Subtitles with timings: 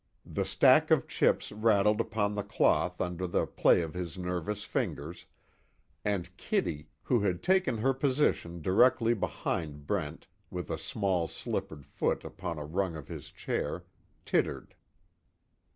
[0.25, 5.27] The stack of chips rattled upon the cloth under the play of his nervous fingers,
[6.03, 12.23] and Kitty, who had taken her position directly behind Brent with a small slippered foot
[12.25, 13.85] upon a rung of his chair,
[14.25, 14.73] tittered.